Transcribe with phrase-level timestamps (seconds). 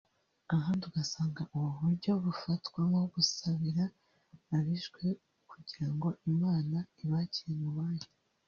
[0.55, 3.83] ahandi ugasanga ubu buryo bufatwa nko gusabira
[4.57, 5.05] abishwe
[5.49, 8.07] kugira ngo Imana ibakire mu bayo